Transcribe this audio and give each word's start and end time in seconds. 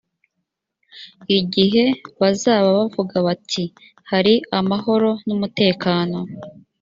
igihe 1.39 1.85
bazaba 2.19 2.67
bavuga 2.79 3.15
bati 3.27 3.63
“hari 4.09 4.33
amahoro 4.59 5.09
n’ 5.25 5.29
umutekano” 5.35 6.17